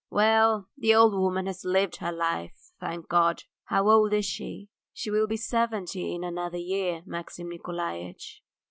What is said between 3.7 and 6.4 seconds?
old is she?" "She'll be seventy in